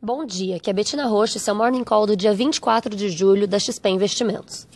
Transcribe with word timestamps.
Bom 0.00 0.26
dia, 0.26 0.60
que 0.60 0.68
é 0.68 0.74
Betina 0.74 1.06
Rocha, 1.06 1.38
seu 1.38 1.54
Morning 1.54 1.82
Call 1.82 2.06
do 2.06 2.14
dia 2.14 2.34
24 2.34 2.94
de 2.94 3.08
julho 3.08 3.48
da 3.48 3.58
XP 3.58 3.88
Investimentos. 3.88 4.68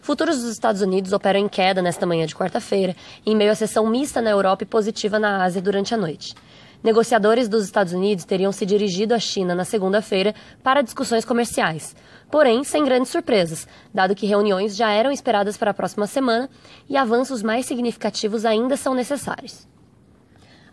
Futuros 0.00 0.38
dos 0.38 0.50
Estados 0.50 0.80
Unidos 0.80 1.12
operam 1.12 1.40
em 1.40 1.48
queda 1.48 1.82
nesta 1.82 2.06
manhã 2.06 2.24
de 2.24 2.34
quarta-feira, 2.34 2.96
em 3.24 3.36
meio 3.36 3.52
à 3.52 3.54
sessão 3.54 3.86
mista 3.86 4.22
na 4.22 4.30
Europa 4.30 4.62
e 4.62 4.66
positiva 4.66 5.18
na 5.18 5.44
Ásia 5.44 5.60
durante 5.60 5.92
a 5.92 5.98
noite. 5.98 6.34
Negociadores 6.82 7.50
dos 7.50 7.64
Estados 7.66 7.92
Unidos 7.92 8.24
teriam 8.24 8.50
se 8.50 8.64
dirigido 8.64 9.12
à 9.12 9.18
China 9.18 9.54
na 9.54 9.66
segunda-feira 9.66 10.34
para 10.62 10.80
discussões 10.80 11.26
comerciais, 11.26 11.94
porém 12.30 12.64
sem 12.64 12.82
grandes 12.82 13.12
surpresas, 13.12 13.68
dado 13.92 14.14
que 14.14 14.26
reuniões 14.26 14.74
já 14.74 14.90
eram 14.90 15.12
esperadas 15.12 15.58
para 15.58 15.72
a 15.72 15.74
próxima 15.74 16.06
semana 16.06 16.48
e 16.88 16.96
avanços 16.96 17.42
mais 17.42 17.66
significativos 17.66 18.46
ainda 18.46 18.74
são 18.78 18.94
necessários. 18.94 19.70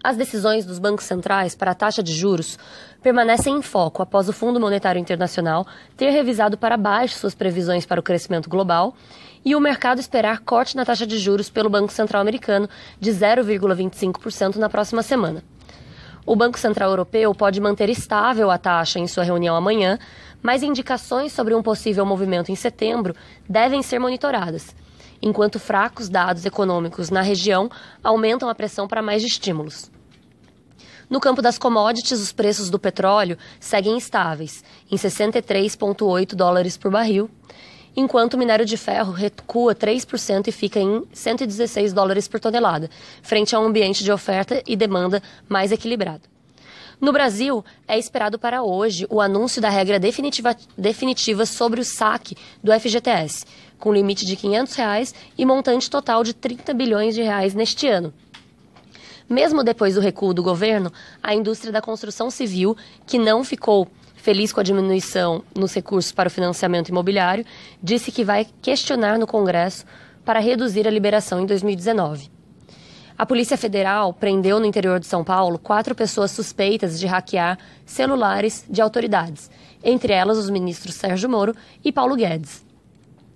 As 0.09 0.17
decisões 0.17 0.65
dos 0.65 0.79
bancos 0.79 1.05
centrais 1.05 1.53
para 1.53 1.69
a 1.69 1.75
taxa 1.75 2.01
de 2.01 2.11
juros 2.13 2.57
permanecem 2.99 3.57
em 3.57 3.61
foco 3.61 4.01
após 4.01 4.27
o 4.27 4.33
Fundo 4.33 4.59
Monetário 4.59 4.99
Internacional 4.99 5.67
ter 5.95 6.09
revisado 6.09 6.57
para 6.57 6.75
baixo 6.75 7.13
suas 7.13 7.35
previsões 7.35 7.85
para 7.85 7.99
o 7.99 8.03
crescimento 8.03 8.49
global 8.49 8.95
e 9.45 9.55
o 9.55 9.59
mercado 9.59 9.99
esperar 9.99 10.39
corte 10.39 10.75
na 10.75 10.83
taxa 10.83 11.05
de 11.05 11.19
juros 11.19 11.47
pelo 11.47 11.69
Banco 11.69 11.93
Central 11.93 12.23
Americano 12.23 12.67
de 12.99 13.11
0,25% 13.11 14.55
na 14.55 14.67
próxima 14.67 15.03
semana. 15.03 15.43
O 16.25 16.35
Banco 16.35 16.57
Central 16.57 16.89
Europeu 16.89 17.31
pode 17.35 17.61
manter 17.61 17.87
estável 17.87 18.49
a 18.49 18.57
taxa 18.57 18.97
em 18.97 19.05
sua 19.05 19.23
reunião 19.23 19.55
amanhã, 19.55 19.99
mas 20.41 20.63
indicações 20.63 21.33
sobre 21.33 21.53
um 21.53 21.61
possível 21.61 22.03
movimento 22.03 22.51
em 22.51 22.55
setembro 22.55 23.13
devem 23.47 23.83
ser 23.83 23.99
monitoradas 23.99 24.73
enquanto 25.21 25.59
fracos 25.59 26.07
dados 26.07 26.45
econômicos 26.45 27.09
na 27.09 27.21
região 27.21 27.69
aumentam 28.01 28.47
a 28.47 28.55
pressão 28.55 28.87
para 28.87 29.01
mais 29.01 29.21
estímulos. 29.21 29.91
No 31.09 31.19
campo 31.19 31.41
das 31.41 31.57
commodities, 31.57 32.19
os 32.21 32.31
preços 32.31 32.69
do 32.69 32.77
petróleo 32.77 33.35
seguem 33.59 33.97
estáveis, 33.97 34.63
em 34.91 34.95
63,8 34.95 36.35
dólares 36.35 36.77
por 36.77 36.91
barril, 36.91 37.27
enquanto 37.95 38.35
o 38.35 38.37
minério 38.37 38.63
de 38.63 38.77
ferro 38.77 39.11
recua 39.11 39.73
3% 39.73 40.47
e 40.47 40.51
fica 40.51 40.79
em 40.79 41.03
116 41.11 41.93
dólares 41.93 42.27
por 42.27 42.39
tonelada, 42.39 42.91
frente 43.23 43.55
a 43.55 43.59
um 43.59 43.65
ambiente 43.65 44.03
de 44.03 44.11
oferta 44.11 44.61
e 44.67 44.75
demanda 44.75 45.23
mais 45.47 45.71
equilibrado. 45.71 46.21
No 47.01 47.11
Brasil, 47.11 47.65
é 47.87 47.97
esperado 47.97 48.37
para 48.37 48.61
hoje 48.61 49.07
o 49.09 49.19
anúncio 49.19 49.59
da 49.59 49.69
regra 49.69 49.99
definitiva, 49.99 50.55
definitiva 50.77 51.43
sobre 51.45 51.81
o 51.81 51.85
saque 51.85 52.37
do 52.61 52.71
FGTS, 52.71 53.45
com 53.79 53.91
limite 53.91 54.27
de 54.27 54.35
500 54.35 54.75
reais 54.75 55.15
e 55.35 55.43
montante 55.43 55.89
total 55.89 56.23
de 56.23 56.35
30 56.35 56.71
bilhões 56.73 57.15
de 57.15 57.23
reais 57.23 57.55
neste 57.55 57.87
ano. 57.87 58.13
Mesmo 59.29 59.63
depois 59.63 59.93
do 59.93 60.01
recuo 60.01 60.33
do 60.33 60.41
governo, 60.41 60.91
a 61.21 61.35
indústria 61.35 61.71
da 61.71 61.81
construção 61.81 62.31
civil, 62.31 62.75
que 63.05 63.19
não 63.19 63.43
ficou 63.43 63.87
feliz 64.15 64.51
com 64.51 64.59
a 64.59 64.63
diminuição 64.63 65.43
nos 65.55 65.73
recursos 65.73 66.11
para 66.11 66.27
o 66.27 66.31
financiamento 66.31 66.89
imobiliário, 66.89 67.45
disse 67.81 68.11
que 68.11 68.23
vai 68.23 68.47
questionar 68.61 69.19
no 69.19 69.27
Congresso 69.27 69.85
para 70.25 70.39
reduzir 70.39 70.87
a 70.87 70.91
liberação 70.91 71.39
em 71.39 71.45
2019. 71.45 72.29
A 73.17 73.25
Polícia 73.25 73.57
Federal 73.57 74.13
prendeu 74.13 74.59
no 74.59 74.65
interior 74.65 74.99
de 74.99 75.05
São 75.05 75.23
Paulo 75.23 75.59
quatro 75.59 75.93
pessoas 75.93 76.31
suspeitas 76.31 76.99
de 76.99 77.05
hackear 77.05 77.59
celulares 77.85 78.65
de 78.69 78.81
autoridades, 78.81 79.51
entre 79.83 80.13
elas 80.13 80.37
os 80.37 80.49
ministros 80.49 80.95
Sérgio 80.95 81.29
Moro 81.29 81.53
e 81.83 81.91
Paulo 81.91 82.15
Guedes. 82.15 82.68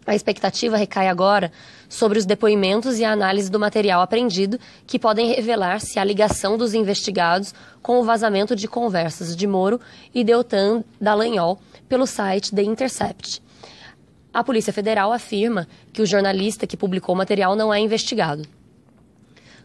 A 0.06 0.14
expectativa 0.14 0.76
recai 0.76 1.08
agora 1.08 1.52
sobre 1.88 2.20
os 2.20 2.26
depoimentos 2.26 3.00
e 3.00 3.06
a 3.06 3.12
análise 3.12 3.50
do 3.50 3.59
material 3.59 4.02
apreendido, 4.02 4.60
que 4.86 5.00
podem 5.00 5.34
revelar 5.34 5.80
se 5.80 5.98
há 5.98 6.04
ligação 6.04 6.58
dos 6.58 6.73
investigados 6.73 7.54
com 7.82 8.00
o 8.00 8.04
vazamento 8.04 8.56
de 8.56 8.68
conversas 8.68 9.36
de 9.36 9.48
Moro 9.48 9.80
e 10.14 10.23
Deltan 10.23 10.84
Dallagnol 11.00 11.60
pelo 11.88 12.06
site 12.06 12.54
The 12.54 12.64
Intercept. 12.64 13.42
A 14.34 14.44
Polícia 14.44 14.73
Federal 14.73 15.14
afirma 15.14 15.68
que 15.94 16.02
o 16.02 16.06
jornalista 16.06 16.66
que 16.66 16.76
publicou 16.76 17.14
o 17.14 17.17
material 17.17 17.56
não 17.56 17.73
é 17.73 17.80
investigado. 17.80 18.48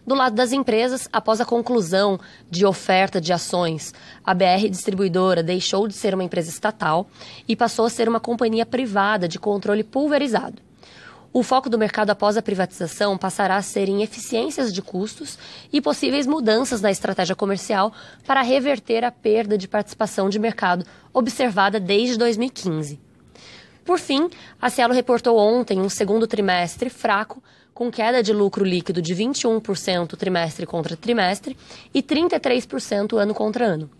Do 0.08 0.14
lado 0.14 0.34
das 0.34 0.52
empresas, 0.52 1.06
após 1.12 1.38
a 1.38 1.44
conclusão 1.44 2.18
de 2.50 2.64
oferta 2.64 3.20
de 3.20 3.30
ações, 3.30 3.92
a 4.24 4.32
BR 4.32 4.66
Distribuidora 4.70 5.42
deixou 5.42 5.86
de 5.86 5.92
ser 5.92 6.14
uma 6.14 6.24
empresa 6.24 6.48
estatal 6.48 7.06
e 7.46 7.54
passou 7.54 7.84
a 7.84 7.90
ser 7.90 8.08
uma 8.08 8.18
companhia 8.18 8.64
privada 8.64 9.28
de 9.28 9.38
controle 9.38 9.84
pulverizado. 9.84 10.62
O 11.30 11.42
foco 11.42 11.68
do 11.68 11.76
mercado 11.76 12.08
após 12.08 12.38
a 12.38 12.42
privatização 12.42 13.18
passará 13.18 13.56
a 13.56 13.62
ser 13.62 13.86
em 13.86 14.02
eficiências 14.02 14.72
de 14.72 14.80
custos 14.80 15.38
e 15.70 15.78
possíveis 15.78 16.26
mudanças 16.26 16.80
na 16.80 16.90
estratégia 16.90 17.36
comercial 17.36 17.92
para 18.26 18.40
reverter 18.40 19.04
a 19.04 19.12
perda 19.12 19.58
de 19.58 19.68
participação 19.68 20.30
de 20.30 20.38
mercado 20.38 20.86
observada 21.12 21.78
desde 21.78 22.16
2015. 22.16 23.07
Por 23.88 23.98
fim, 23.98 24.28
a 24.60 24.68
Cielo 24.68 24.92
reportou 24.92 25.38
ontem 25.38 25.80
um 25.80 25.88
segundo 25.88 26.26
trimestre 26.26 26.90
fraco, 26.90 27.42
com 27.72 27.90
queda 27.90 28.22
de 28.22 28.34
lucro 28.34 28.62
líquido 28.62 29.00
de 29.00 29.14
21% 29.14 30.14
trimestre 30.14 30.66
contra 30.66 30.94
trimestre 30.94 31.56
e 31.94 32.02
33% 32.02 33.16
ano 33.16 33.32
contra 33.32 33.64
ano. 33.64 33.90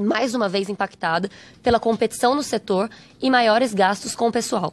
Mais 0.00 0.34
uma 0.34 0.48
vez 0.48 0.70
impactada 0.70 1.30
pela 1.62 1.78
competição 1.78 2.34
no 2.34 2.42
setor 2.42 2.88
e 3.20 3.30
maiores 3.30 3.74
gastos 3.74 4.16
com 4.16 4.28
o 4.28 4.32
pessoal. 4.32 4.72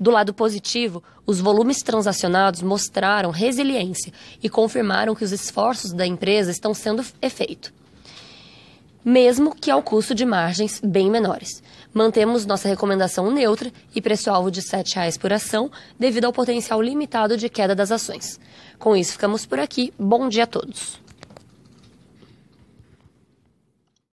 Do 0.00 0.10
lado 0.10 0.32
positivo, 0.32 1.04
os 1.26 1.38
volumes 1.38 1.82
transacionados 1.82 2.62
mostraram 2.62 3.30
resiliência 3.30 4.10
e 4.42 4.48
confirmaram 4.48 5.14
que 5.14 5.22
os 5.22 5.32
esforços 5.32 5.92
da 5.92 6.06
empresa 6.06 6.50
estão 6.50 6.72
sendo 6.72 7.04
efeito 7.20 7.74
mesmo 9.06 9.54
que 9.54 9.70
ao 9.70 9.84
custo 9.84 10.16
de 10.16 10.24
margens 10.24 10.80
bem 10.82 11.08
menores. 11.08 11.62
Mantemos 11.96 12.44
nossa 12.44 12.68
recomendação 12.68 13.30
neutra 13.30 13.72
e 13.94 14.02
preço-alvo 14.02 14.50
de 14.50 14.60
R$ 14.60 14.66
7,00 14.66 15.18
por 15.18 15.32
ação, 15.32 15.70
devido 15.98 16.26
ao 16.26 16.32
potencial 16.32 16.82
limitado 16.82 17.38
de 17.38 17.48
queda 17.48 17.74
das 17.74 17.90
ações. 17.90 18.38
Com 18.78 18.94
isso, 18.94 19.12
ficamos 19.12 19.46
por 19.46 19.58
aqui. 19.58 19.94
Bom 19.98 20.28
dia 20.28 20.44
a 20.44 20.46
todos. 20.46 21.05